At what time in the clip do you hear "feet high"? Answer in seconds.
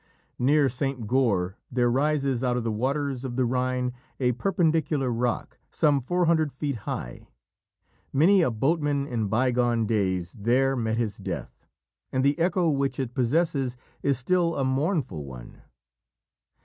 6.51-7.27